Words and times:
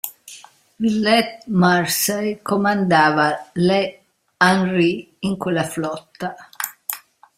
Villette-Mursay 0.79 2.41
comandava 2.43 3.29
"Le 3.53 4.01
Henri" 4.39 5.13
in 5.21 5.37
quella 5.37 5.63
flotta. 5.63 6.35